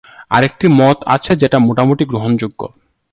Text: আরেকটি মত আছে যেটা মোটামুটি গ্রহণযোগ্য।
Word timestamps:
আরেকটি 0.29 0.65
মত 0.79 0.97
আছে 1.07 1.31
যেটা 1.35 1.57
মোটামুটি 1.59 2.03
গ্রহণযোগ্য। 2.05 2.61